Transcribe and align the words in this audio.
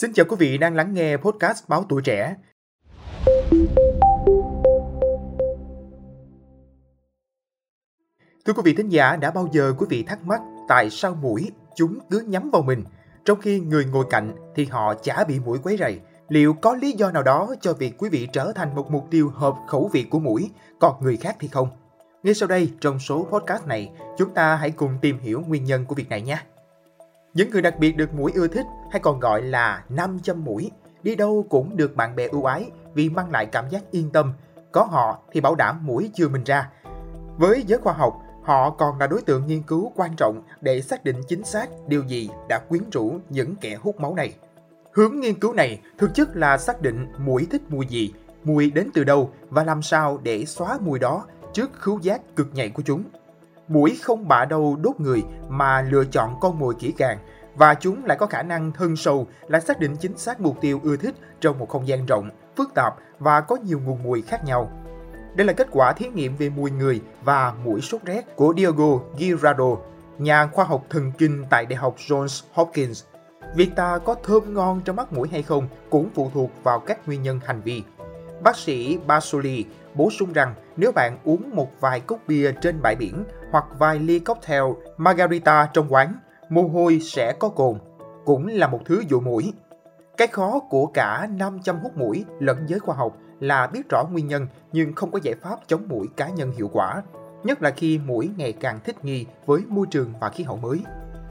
Xin 0.00 0.12
chào 0.12 0.26
quý 0.28 0.36
vị 0.38 0.58
đang 0.58 0.74
lắng 0.74 0.94
nghe 0.94 1.16
podcast 1.16 1.68
Báo 1.68 1.84
Tuổi 1.88 2.02
Trẻ. 2.02 2.34
Thưa 8.44 8.52
quý 8.52 8.62
vị 8.64 8.74
thính 8.74 8.88
giả, 8.88 9.16
đã 9.16 9.30
bao 9.30 9.48
giờ 9.52 9.74
quý 9.78 9.86
vị 9.90 10.02
thắc 10.02 10.24
mắc 10.24 10.40
tại 10.68 10.90
sao 10.90 11.14
mũi 11.14 11.50
chúng 11.74 11.98
cứ 12.10 12.20
nhắm 12.26 12.50
vào 12.50 12.62
mình, 12.62 12.84
trong 13.24 13.40
khi 13.40 13.60
người 13.60 13.84
ngồi 13.84 14.04
cạnh 14.10 14.34
thì 14.54 14.64
họ 14.64 14.94
chả 15.02 15.24
bị 15.28 15.40
mũi 15.40 15.58
quấy 15.62 15.76
rầy? 15.76 16.00
Liệu 16.28 16.54
có 16.54 16.74
lý 16.74 16.92
do 16.92 17.10
nào 17.10 17.22
đó 17.22 17.54
cho 17.60 17.72
việc 17.72 17.94
quý 17.98 18.08
vị 18.08 18.28
trở 18.32 18.52
thành 18.54 18.74
một 18.74 18.90
mục 18.90 19.06
tiêu 19.10 19.30
hợp 19.34 19.54
khẩu 19.66 19.90
vị 19.92 20.06
của 20.10 20.18
mũi, 20.18 20.50
còn 20.80 20.94
người 21.00 21.16
khác 21.16 21.36
thì 21.40 21.48
không? 21.48 21.68
Ngay 22.22 22.34
sau 22.34 22.48
đây, 22.48 22.72
trong 22.80 22.98
số 22.98 23.26
podcast 23.32 23.66
này, 23.66 23.92
chúng 24.18 24.34
ta 24.34 24.56
hãy 24.56 24.70
cùng 24.70 24.98
tìm 25.00 25.18
hiểu 25.18 25.42
nguyên 25.48 25.64
nhân 25.64 25.84
của 25.86 25.94
việc 25.94 26.08
này 26.08 26.22
nhé. 26.22 26.38
Những 27.36 27.50
người 27.50 27.62
đặc 27.62 27.78
biệt 27.78 27.96
được 27.96 28.14
mũi 28.14 28.32
ưa 28.34 28.48
thích 28.48 28.66
hay 28.90 29.00
còn 29.00 29.20
gọi 29.20 29.42
là 29.42 29.84
nam 29.88 30.18
châm 30.22 30.44
mũi, 30.44 30.70
đi 31.02 31.14
đâu 31.14 31.46
cũng 31.50 31.76
được 31.76 31.96
bạn 31.96 32.16
bè 32.16 32.28
ưu 32.28 32.44
ái 32.44 32.70
vì 32.94 33.08
mang 33.08 33.30
lại 33.30 33.46
cảm 33.46 33.68
giác 33.70 33.82
yên 33.90 34.10
tâm. 34.10 34.32
Có 34.72 34.84
họ 34.84 35.18
thì 35.32 35.40
bảo 35.40 35.54
đảm 35.54 35.86
mũi 35.86 36.10
chưa 36.14 36.28
mình 36.28 36.44
ra. 36.44 36.70
Với 37.38 37.64
giới 37.66 37.78
khoa 37.78 37.92
học, 37.92 38.22
họ 38.44 38.70
còn 38.70 38.98
là 38.98 39.06
đối 39.06 39.22
tượng 39.22 39.46
nghiên 39.46 39.62
cứu 39.62 39.92
quan 39.96 40.16
trọng 40.16 40.42
để 40.60 40.80
xác 40.80 41.04
định 41.04 41.16
chính 41.28 41.44
xác 41.44 41.68
điều 41.88 42.04
gì 42.04 42.30
đã 42.48 42.58
quyến 42.68 42.82
rũ 42.92 43.18
những 43.30 43.56
kẻ 43.56 43.74
hút 43.74 44.00
máu 44.00 44.14
này. 44.14 44.34
Hướng 44.92 45.20
nghiên 45.20 45.40
cứu 45.40 45.52
này 45.52 45.80
thực 45.98 46.14
chất 46.14 46.36
là 46.36 46.58
xác 46.58 46.82
định 46.82 47.06
mũi 47.18 47.46
thích 47.50 47.62
mùi 47.68 47.86
gì, 47.86 48.12
mùi 48.44 48.70
đến 48.70 48.90
từ 48.94 49.04
đâu 49.04 49.30
và 49.48 49.64
làm 49.64 49.82
sao 49.82 50.18
để 50.22 50.44
xóa 50.44 50.78
mùi 50.80 50.98
đó 50.98 51.24
trước 51.52 51.70
khứu 51.72 51.98
giác 52.02 52.36
cực 52.36 52.48
nhạy 52.54 52.68
của 52.68 52.82
chúng. 52.86 53.02
Mũi 53.68 53.98
không 54.02 54.28
bạ 54.28 54.44
đâu 54.44 54.76
đốt 54.82 55.00
người 55.00 55.24
mà 55.48 55.82
lựa 55.82 56.04
chọn 56.04 56.40
con 56.40 56.58
mồi 56.58 56.74
kỹ 56.78 56.94
càng 56.98 57.18
và 57.54 57.74
chúng 57.74 58.04
lại 58.04 58.16
có 58.20 58.26
khả 58.26 58.42
năng 58.42 58.72
thân 58.72 58.96
sâu 58.96 59.26
là 59.48 59.60
xác 59.60 59.80
định 59.80 59.96
chính 59.96 60.18
xác 60.18 60.40
mục 60.40 60.56
tiêu 60.60 60.80
ưa 60.82 60.96
thích 60.96 61.14
trong 61.40 61.58
một 61.58 61.68
không 61.68 61.88
gian 61.88 62.06
rộng, 62.06 62.30
phức 62.56 62.74
tạp 62.74 62.94
và 63.18 63.40
có 63.40 63.56
nhiều 63.56 63.80
nguồn 63.80 64.02
mùi 64.02 64.22
khác 64.22 64.44
nhau. 64.44 64.70
Đây 65.34 65.46
là 65.46 65.52
kết 65.52 65.68
quả 65.70 65.92
thí 65.92 66.08
nghiệm 66.08 66.36
về 66.36 66.48
mùi 66.48 66.70
người 66.70 67.00
và 67.24 67.54
mũi 67.64 67.80
sốt 67.80 68.02
rét 68.04 68.36
của 68.36 68.54
Diogo 68.56 69.00
Girardo, 69.18 69.76
nhà 70.18 70.46
khoa 70.46 70.64
học 70.64 70.84
thần 70.90 71.12
kinh 71.18 71.44
tại 71.50 71.66
Đại 71.66 71.76
học 71.76 71.96
Johns 71.98 72.42
Hopkins. 72.52 73.04
Việc 73.54 73.70
ta 73.76 73.98
có 73.98 74.14
thơm 74.22 74.54
ngon 74.54 74.80
trong 74.84 74.96
mắt 74.96 75.12
mũi 75.12 75.28
hay 75.32 75.42
không 75.42 75.68
cũng 75.90 76.08
phụ 76.14 76.30
thuộc 76.34 76.50
vào 76.62 76.80
các 76.80 77.06
nguyên 77.06 77.22
nhân 77.22 77.40
hành 77.44 77.60
vi. 77.60 77.82
Bác 78.42 78.56
sĩ 78.56 78.98
Basoli 79.06 79.64
bổ 79.96 80.10
sung 80.10 80.32
rằng 80.32 80.54
nếu 80.76 80.92
bạn 80.92 81.18
uống 81.24 81.50
một 81.54 81.68
vài 81.80 82.00
cốc 82.00 82.18
bia 82.28 82.52
trên 82.60 82.82
bãi 82.82 82.96
biển 82.96 83.24
hoặc 83.50 83.64
vài 83.78 83.98
ly 83.98 84.18
cocktail 84.18 84.62
margarita 84.96 85.68
trong 85.72 85.86
quán, 85.88 86.14
mồ 86.48 86.62
hôi 86.62 87.00
sẽ 87.00 87.32
có 87.38 87.48
cồn, 87.48 87.78
cũng 88.24 88.46
là 88.46 88.68
một 88.68 88.80
thứ 88.84 89.02
dụ 89.08 89.20
mũi. 89.20 89.52
Cái 90.16 90.28
khó 90.28 90.58
của 90.70 90.86
cả 90.86 91.28
nam 91.36 91.62
châm 91.62 91.78
hút 91.78 91.96
mũi 91.96 92.24
lẫn 92.38 92.64
giới 92.66 92.78
khoa 92.78 92.94
học 92.94 93.16
là 93.40 93.66
biết 93.66 93.88
rõ 93.90 94.04
nguyên 94.12 94.26
nhân 94.26 94.46
nhưng 94.72 94.94
không 94.94 95.10
có 95.10 95.18
giải 95.22 95.34
pháp 95.42 95.56
chống 95.66 95.82
mũi 95.88 96.06
cá 96.16 96.28
nhân 96.28 96.52
hiệu 96.52 96.70
quả, 96.72 97.02
nhất 97.44 97.62
là 97.62 97.70
khi 97.70 97.98
mũi 97.98 98.30
ngày 98.36 98.52
càng 98.52 98.80
thích 98.84 99.04
nghi 99.04 99.26
với 99.46 99.60
môi 99.68 99.86
trường 99.90 100.12
và 100.20 100.28
khí 100.28 100.44
hậu 100.44 100.56
mới. 100.56 100.80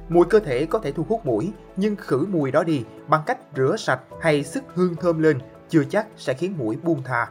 Mùi 0.09 0.25
cơ 0.25 0.39
thể 0.39 0.66
có 0.66 0.79
thể 0.79 0.91
thu 0.91 1.05
hút 1.09 1.25
mũi, 1.25 1.53
nhưng 1.77 1.95
khử 1.95 2.25
mùi 2.29 2.52
đó 2.52 2.63
đi 2.63 2.83
bằng 3.07 3.22
cách 3.25 3.38
rửa 3.55 3.75
sạch 3.77 4.02
hay 4.22 4.44
sức 4.44 4.63
hương 4.73 4.95
thơm 4.95 5.22
lên 5.22 5.39
chưa 5.69 5.83
chắc 5.89 6.07
sẽ 6.17 6.33
khiến 6.33 6.53
mũi 6.57 6.77
buông 6.83 7.03
thà. 7.03 7.27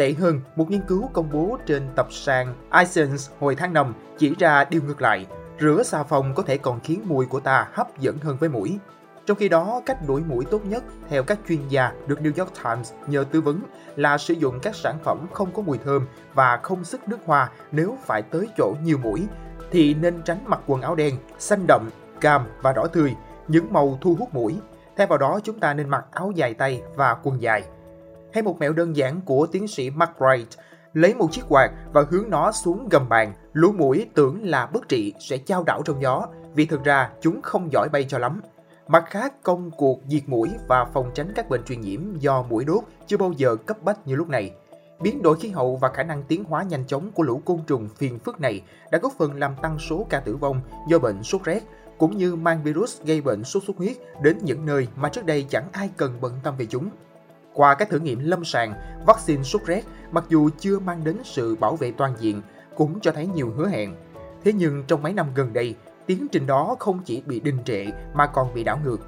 Tệ 0.00 0.12
hơn, 0.12 0.40
một 0.56 0.70
nghiên 0.70 0.80
cứu 0.80 1.10
công 1.12 1.30
bố 1.32 1.58
trên 1.66 1.82
tập 1.96 2.06
sàn 2.10 2.54
iSense 2.78 3.32
hồi 3.40 3.54
tháng 3.54 3.72
5 3.72 3.94
chỉ 4.18 4.34
ra 4.38 4.64
điều 4.64 4.82
ngược 4.82 5.02
lại, 5.02 5.26
rửa 5.60 5.82
xà 5.82 6.02
phòng 6.02 6.34
có 6.34 6.42
thể 6.42 6.58
còn 6.58 6.80
khiến 6.80 7.02
mùi 7.04 7.26
của 7.26 7.40
ta 7.40 7.68
hấp 7.72 7.98
dẫn 7.98 8.16
hơn 8.22 8.36
với 8.40 8.48
mũi. 8.48 8.78
Trong 9.26 9.36
khi 9.36 9.48
đó, 9.48 9.82
cách 9.86 9.98
đuổi 10.06 10.22
mũi 10.28 10.44
tốt 10.50 10.66
nhất 10.66 10.84
theo 11.08 11.22
các 11.22 11.38
chuyên 11.48 11.68
gia 11.68 11.92
được 12.06 12.18
New 12.20 12.32
York 12.36 12.52
Times 12.64 12.92
nhờ 13.06 13.24
tư 13.30 13.40
vấn 13.40 13.60
là 13.96 14.18
sử 14.18 14.34
dụng 14.34 14.60
các 14.60 14.74
sản 14.74 14.98
phẩm 15.04 15.26
không 15.32 15.52
có 15.52 15.62
mùi 15.62 15.78
thơm 15.78 16.06
và 16.34 16.56
không 16.56 16.84
sức 16.84 17.08
nước 17.08 17.18
hoa 17.26 17.50
nếu 17.72 17.98
phải 18.04 18.22
tới 18.22 18.48
chỗ 18.56 18.74
nhiều 18.84 18.98
mũi 18.98 19.26
thì 19.70 19.94
nên 19.94 20.22
tránh 20.22 20.38
mặc 20.46 20.60
quần 20.66 20.82
áo 20.82 20.94
đen, 20.94 21.16
xanh 21.38 21.64
đậm, 21.68 21.90
cam 22.20 22.42
và 22.62 22.72
đỏ 22.72 22.86
tươi, 22.86 23.14
những 23.48 23.72
màu 23.72 23.98
thu 24.00 24.16
hút 24.18 24.34
mũi. 24.34 24.56
Thay 24.96 25.06
vào 25.06 25.18
đó 25.18 25.40
chúng 25.44 25.60
ta 25.60 25.74
nên 25.74 25.88
mặc 25.88 26.04
áo 26.10 26.32
dài 26.34 26.54
tay 26.54 26.82
và 26.96 27.16
quần 27.22 27.42
dài. 27.42 27.64
Hay 28.32 28.42
một 28.42 28.58
mẹo 28.58 28.72
đơn 28.72 28.96
giản 28.96 29.20
của 29.20 29.46
tiến 29.46 29.68
sĩ 29.68 29.90
Mark 29.90 30.10
Wright, 30.18 30.44
lấy 30.92 31.14
một 31.14 31.28
chiếc 31.32 31.42
quạt 31.48 31.70
và 31.92 32.04
hướng 32.10 32.30
nó 32.30 32.52
xuống 32.52 32.88
gầm 32.88 33.08
bàn, 33.08 33.32
lũ 33.52 33.72
mũi 33.72 34.06
tưởng 34.14 34.44
là 34.44 34.66
bất 34.66 34.88
trị 34.88 35.12
sẽ 35.20 35.38
trao 35.38 35.64
đảo 35.64 35.82
trong 35.84 36.02
gió, 36.02 36.26
vì 36.54 36.66
thực 36.66 36.84
ra 36.84 37.10
chúng 37.20 37.42
không 37.42 37.72
giỏi 37.72 37.88
bay 37.92 38.06
cho 38.08 38.18
lắm. 38.18 38.40
Mặt 38.88 39.04
khác, 39.10 39.42
công 39.42 39.70
cuộc 39.70 40.00
diệt 40.08 40.22
mũi 40.26 40.50
và 40.68 40.84
phòng 40.84 41.10
tránh 41.14 41.32
các 41.34 41.48
bệnh 41.48 41.64
truyền 41.64 41.80
nhiễm 41.80 42.00
do 42.18 42.42
mũi 42.42 42.64
đốt 42.64 42.84
chưa 43.06 43.16
bao 43.16 43.32
giờ 43.32 43.56
cấp 43.56 43.82
bách 43.82 44.06
như 44.06 44.16
lúc 44.16 44.28
này. 44.28 44.52
Biến 45.02 45.22
đổi 45.22 45.36
khí 45.40 45.48
hậu 45.48 45.76
và 45.76 45.88
khả 45.88 46.02
năng 46.02 46.22
tiến 46.22 46.44
hóa 46.44 46.62
nhanh 46.62 46.86
chóng 46.86 47.12
của 47.12 47.22
lũ 47.22 47.42
côn 47.44 47.58
trùng 47.66 47.88
phiền 47.88 48.18
phức 48.18 48.40
này 48.40 48.62
đã 48.90 48.98
góp 48.98 49.12
phần 49.18 49.38
làm 49.38 49.54
tăng 49.62 49.78
số 49.78 50.06
ca 50.10 50.20
tử 50.20 50.36
vong 50.36 50.60
do 50.88 50.98
bệnh 50.98 51.22
sốt 51.22 51.44
rét, 51.44 51.60
cũng 51.98 52.16
như 52.16 52.36
mang 52.36 52.62
virus 52.62 53.02
gây 53.02 53.20
bệnh 53.20 53.44
sốt 53.44 53.62
xuất 53.66 53.76
huyết 53.76 53.96
đến 54.22 54.38
những 54.42 54.66
nơi 54.66 54.88
mà 54.96 55.08
trước 55.08 55.26
đây 55.26 55.46
chẳng 55.48 55.68
ai 55.72 55.90
cần 55.96 56.18
bận 56.20 56.32
tâm 56.42 56.54
về 56.56 56.66
chúng. 56.66 56.90
Qua 57.60 57.74
các 57.74 57.90
thử 57.90 57.98
nghiệm 57.98 58.18
lâm 58.18 58.44
sàng, 58.44 58.74
vaccine 59.06 59.42
sốt 59.42 59.62
rét 59.66 59.82
mặc 60.10 60.24
dù 60.28 60.50
chưa 60.58 60.78
mang 60.78 61.04
đến 61.04 61.16
sự 61.24 61.56
bảo 61.56 61.76
vệ 61.76 61.92
toàn 61.96 62.14
diện, 62.18 62.42
cũng 62.76 63.00
cho 63.00 63.12
thấy 63.12 63.26
nhiều 63.26 63.52
hứa 63.56 63.68
hẹn. 63.68 63.94
Thế 64.44 64.52
nhưng 64.52 64.84
trong 64.86 65.02
mấy 65.02 65.12
năm 65.12 65.26
gần 65.34 65.52
đây, 65.52 65.74
tiến 66.06 66.26
trình 66.32 66.46
đó 66.46 66.76
không 66.78 67.02
chỉ 67.04 67.22
bị 67.26 67.40
đình 67.40 67.64
trệ 67.64 67.86
mà 68.14 68.26
còn 68.26 68.54
bị 68.54 68.64
đảo 68.64 68.78
ngược. 68.84 69.00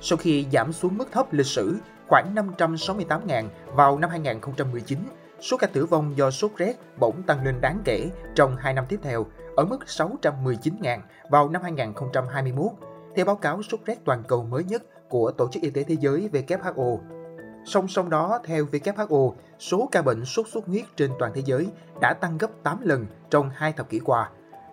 Sau 0.00 0.16
khi 0.16 0.46
giảm 0.52 0.72
xuống 0.72 0.98
mức 0.98 1.08
thấp 1.12 1.32
lịch 1.32 1.46
sử, 1.46 1.76
khoảng 2.08 2.34
568.000 2.34 3.44
vào 3.74 3.98
năm 3.98 4.10
2019, 4.10 4.98
số 5.40 5.56
ca 5.56 5.66
tử 5.66 5.86
vong 5.86 6.16
do 6.16 6.30
sốt 6.30 6.50
rét 6.56 6.74
bỗng 6.98 7.22
tăng 7.22 7.44
lên 7.44 7.60
đáng 7.60 7.78
kể 7.84 8.10
trong 8.34 8.56
2 8.56 8.74
năm 8.74 8.84
tiếp 8.88 9.00
theo, 9.02 9.26
ở 9.56 9.64
mức 9.64 9.78
619.000 9.86 10.98
vào 11.30 11.48
năm 11.48 11.62
2021, 11.62 12.72
theo 13.16 13.24
báo 13.24 13.36
cáo 13.36 13.62
sốt 13.62 13.80
rét 13.86 14.04
toàn 14.04 14.22
cầu 14.28 14.44
mới 14.44 14.64
nhất 14.64 14.82
của 15.08 15.30
Tổ 15.30 15.48
chức 15.52 15.62
Y 15.62 15.70
tế 15.70 15.82
Thế 15.82 15.96
giới 16.00 16.28
WHO. 16.32 17.17
Song 17.64 17.88
song 17.88 18.10
đó, 18.10 18.40
theo 18.44 18.64
WHO, 18.72 19.32
số 19.58 19.88
ca 19.92 20.02
bệnh 20.02 20.24
sốt 20.24 20.46
xuất 20.48 20.66
huyết 20.66 20.84
trên 20.96 21.10
toàn 21.18 21.32
thế 21.34 21.42
giới 21.44 21.68
đã 22.00 22.14
tăng 22.14 22.38
gấp 22.38 22.50
8 22.62 22.78
lần 22.82 23.06
trong 23.30 23.50
hai 23.54 23.72
thập 23.72 23.88
kỷ 23.88 23.98
qua. 23.98 24.30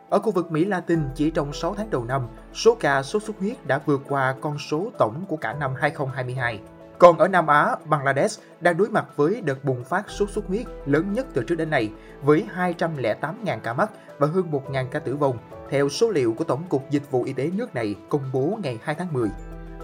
Ở 0.10 0.20
khu 0.20 0.32
vực 0.32 0.52
Mỹ 0.52 0.66
Latin, 0.66 1.00
chỉ 1.16 1.32
trong 1.32 1.54
6 1.54 1.76
tháng 1.76 1.90
đầu 1.90 2.06
năm, 2.06 2.28
số 2.54 2.78
ca 2.80 3.04
sốt 3.04 3.24
xuất 3.24 3.40
huyết 3.40 3.68
đã 3.68 3.80
vượt 3.86 4.02
qua 4.10 4.36
con 4.42 4.58
số 4.60 4.92
tổng 4.98 5.26
của 5.28 5.38
cả 5.38 5.54
năm 5.54 5.74
2022. 5.78 6.60
Còn 7.00 7.18
ở 7.18 7.28
Nam 7.28 7.48
Á, 7.48 7.76
Bangladesh 7.86 8.42
đang 8.62 8.78
đối 8.78 8.90
mặt 8.90 9.06
với 9.16 9.42
đợt 9.42 9.64
bùng 9.64 9.84
phát 9.84 10.10
sốt 10.10 10.30
xuất 10.30 10.48
huyết 10.48 10.66
lớn 10.86 11.14
nhất 11.14 11.28
từ 11.34 11.44
trước 11.44 11.56
đến 11.56 11.70
nay, 11.70 11.92
với 12.22 12.46
208.000 12.56 13.60
ca 13.60 13.74
mắc 13.74 13.92
và 14.18 14.28
hơn 14.28 14.52
1.000 14.52 14.88
ca 14.88 15.00
tử 15.00 15.16
vong, 15.16 15.38
theo 15.70 15.90
số 15.90 16.10
liệu 16.10 16.34
của 16.34 16.44
Tổng 16.44 16.64
cục 16.70 16.90
Dịch 16.90 17.12
vụ 17.12 17.24
Y 17.24 17.34
tế 17.34 17.50
nước 17.56 17.76
này 17.76 17.96
công 18.10 18.30
bố 18.34 18.58
ngày 18.64 18.80
2 18.84 18.96
tháng 18.96 19.14
10. 19.14 19.30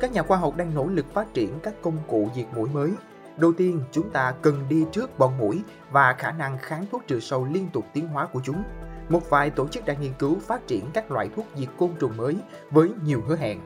Các 0.02 0.12
nhà 0.12 0.24
khoa 0.24 0.38
học 0.38 0.58
đang 0.58 0.76
nỗ 0.76 0.88
lực 0.88 1.14
phát 1.14 1.34
triển 1.34 1.60
các 1.64 1.74
công 1.82 1.98
cụ 2.08 2.30
diệt 2.36 2.46
mũi 2.56 2.70
mới. 2.70 2.92
Đầu 3.38 3.54
tiên, 3.54 3.82
chúng 3.92 4.10
ta 4.10 4.34
cần 4.42 4.66
đi 4.70 4.86
trước 4.92 5.20
bọn 5.20 5.38
mũi 5.38 5.62
và 5.92 6.14
khả 6.14 6.32
năng 6.32 6.58
kháng 6.58 6.86
thuốc 6.92 7.04
trừ 7.08 7.20
sâu 7.20 7.48
liên 7.54 7.68
tục 7.74 7.86
tiến 7.94 8.08
hóa 8.08 8.26
của 8.26 8.42
chúng. 8.44 8.64
Một 9.10 9.30
vài 9.30 9.50
tổ 9.50 9.68
chức 9.68 9.86
đang 9.86 10.02
nghiên 10.02 10.14
cứu 10.20 10.38
phát 10.40 10.68
triển 10.68 10.86
các 10.94 11.12
loại 11.12 11.30
thuốc 11.36 11.46
diệt 11.56 11.70
côn 11.78 11.90
trùng 12.00 12.18
mới 12.18 12.36
với 12.72 12.90
nhiều 13.04 13.22
hứa 13.28 13.36
hẹn. 13.36 13.60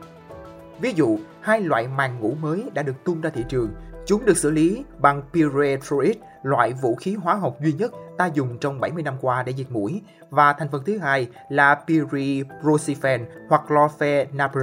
Ví 0.79 0.93
dụ, 0.95 1.19
hai 1.41 1.61
loại 1.61 1.87
màng 1.87 2.19
ngũ 2.19 2.33
mới 2.41 2.63
đã 2.73 2.83
được 2.83 3.03
tung 3.03 3.21
ra 3.21 3.29
thị 3.29 3.45
trường. 3.49 3.69
Chúng 4.05 4.25
được 4.25 4.37
xử 4.37 4.51
lý 4.51 4.83
bằng 4.97 5.21
pyrethroid, 5.33 6.17
loại 6.43 6.73
vũ 6.73 6.95
khí 6.95 7.15
hóa 7.15 7.35
học 7.35 7.57
duy 7.61 7.73
nhất 7.73 7.91
ta 8.17 8.25
dùng 8.25 8.57
trong 8.57 8.79
70 8.79 9.03
năm 9.03 9.15
qua 9.21 9.43
để 9.43 9.53
diệt 9.53 9.71
mũi, 9.71 10.01
và 10.29 10.53
thành 10.53 10.69
phần 10.71 10.83
thứ 10.85 10.97
hai 10.97 11.27
là 11.49 11.81
pyriproxyfen 11.87 13.25
hoặc 13.49 13.61
chlorphenapr. 13.67 14.59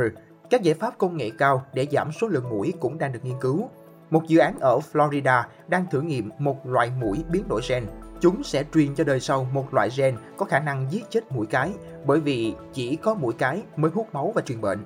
Các 0.52 0.62
giải 0.62 0.74
pháp 0.74 0.98
công 0.98 1.16
nghệ 1.16 1.30
cao 1.38 1.64
để 1.72 1.86
giảm 1.92 2.12
số 2.12 2.26
lượng 2.28 2.50
mũi 2.50 2.72
cũng 2.80 2.98
đang 2.98 3.12
được 3.12 3.20
nghiên 3.22 3.40
cứu. 3.40 3.69
Một 4.10 4.22
dự 4.26 4.38
án 4.38 4.58
ở 4.60 4.78
Florida 4.93 5.43
đang 5.69 5.87
thử 5.90 6.00
nghiệm 6.00 6.31
một 6.38 6.66
loại 6.66 6.93
mũi 7.00 7.25
biến 7.31 7.44
đổi 7.49 7.60
gen. 7.69 7.87
Chúng 8.20 8.43
sẽ 8.43 8.64
truyền 8.75 8.94
cho 8.94 9.04
đời 9.04 9.20
sau 9.20 9.46
một 9.52 9.75
loại 9.75 9.88
gen 9.96 10.16
có 10.37 10.46
khả 10.46 10.60
năng 10.60 10.87
giết 10.90 11.04
chết 11.10 11.32
mũi 11.32 11.46
cái, 11.46 11.72
bởi 12.06 12.20
vì 12.20 12.54
chỉ 12.72 12.96
có 12.96 13.14
mũi 13.14 13.32
cái 13.38 13.62
mới 13.76 13.90
hút 13.94 14.08
máu 14.12 14.32
và 14.34 14.43
truyền 14.43 14.60
bệnh. 14.60 14.78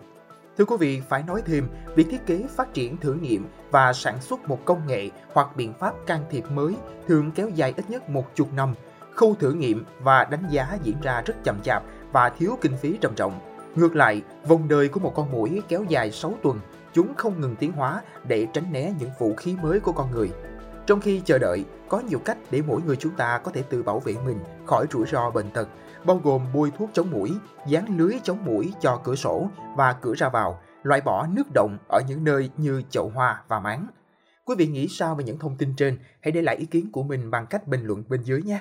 Thưa 0.58 0.64
quý 0.64 0.76
vị, 0.80 1.00
phải 1.08 1.22
nói 1.22 1.42
thêm, 1.46 1.68
việc 1.94 2.06
thiết 2.10 2.26
kế, 2.26 2.44
phát 2.56 2.74
triển, 2.74 2.96
thử 2.96 3.14
nghiệm 3.14 3.46
và 3.70 3.92
sản 3.92 4.20
xuất 4.20 4.48
một 4.48 4.58
công 4.64 4.86
nghệ 4.86 5.10
hoặc 5.32 5.56
biện 5.56 5.72
pháp 5.78 5.94
can 6.06 6.20
thiệp 6.30 6.44
mới 6.50 6.74
thường 7.08 7.30
kéo 7.34 7.48
dài 7.48 7.74
ít 7.76 7.90
nhất 7.90 8.10
một 8.10 8.34
chục 8.34 8.48
năm. 8.52 8.74
Khâu 9.14 9.34
thử 9.34 9.52
nghiệm 9.52 9.84
và 10.02 10.24
đánh 10.24 10.46
giá 10.50 10.78
diễn 10.82 10.96
ra 11.02 11.22
rất 11.26 11.34
chậm 11.44 11.60
chạp 11.62 11.82
và 12.12 12.28
thiếu 12.28 12.58
kinh 12.60 12.76
phí 12.76 12.98
trầm 13.00 13.12
trọng. 13.16 13.55
Ngược 13.76 13.96
lại, 13.96 14.22
vòng 14.46 14.68
đời 14.68 14.88
của 14.88 15.00
một 15.00 15.12
con 15.14 15.32
mũi 15.32 15.62
kéo 15.68 15.84
dài 15.88 16.10
6 16.10 16.34
tuần, 16.42 16.60
chúng 16.92 17.14
không 17.14 17.40
ngừng 17.40 17.56
tiến 17.56 17.72
hóa 17.72 18.02
để 18.28 18.46
tránh 18.52 18.72
né 18.72 18.92
những 18.98 19.10
vũ 19.18 19.34
khí 19.34 19.56
mới 19.62 19.80
của 19.80 19.92
con 19.92 20.10
người. 20.10 20.30
Trong 20.86 21.00
khi 21.00 21.22
chờ 21.24 21.38
đợi, 21.38 21.64
có 21.88 22.00
nhiều 22.00 22.18
cách 22.18 22.38
để 22.50 22.62
mỗi 22.66 22.82
người 22.82 22.96
chúng 22.96 23.12
ta 23.16 23.38
có 23.38 23.50
thể 23.50 23.62
tự 23.62 23.82
bảo 23.82 24.00
vệ 24.00 24.14
mình 24.24 24.38
khỏi 24.66 24.86
rủi 24.92 25.06
ro 25.06 25.30
bệnh 25.30 25.50
tật, 25.50 25.68
bao 26.04 26.20
gồm 26.24 26.46
bôi 26.54 26.72
thuốc 26.78 26.90
chống 26.92 27.10
mũi, 27.10 27.32
dán 27.66 27.98
lưới 27.98 28.12
chống 28.22 28.44
mũi 28.44 28.72
cho 28.80 29.00
cửa 29.04 29.14
sổ 29.14 29.48
và 29.76 29.92
cửa 29.92 30.14
ra 30.16 30.28
vào, 30.28 30.60
loại 30.82 31.00
bỏ 31.00 31.26
nước 31.26 31.46
động 31.54 31.78
ở 31.88 32.00
những 32.08 32.24
nơi 32.24 32.50
như 32.56 32.82
chậu 32.90 33.08
hoa 33.08 33.42
và 33.48 33.60
máng. 33.60 33.86
Quý 34.44 34.54
vị 34.58 34.66
nghĩ 34.66 34.88
sao 34.88 35.14
về 35.14 35.24
những 35.24 35.38
thông 35.38 35.56
tin 35.56 35.74
trên? 35.76 35.98
Hãy 36.20 36.32
để 36.32 36.42
lại 36.42 36.56
ý 36.56 36.66
kiến 36.66 36.92
của 36.92 37.02
mình 37.02 37.30
bằng 37.30 37.46
cách 37.46 37.68
bình 37.68 37.86
luận 37.86 38.04
bên 38.08 38.22
dưới 38.22 38.42
nhé. 38.42 38.60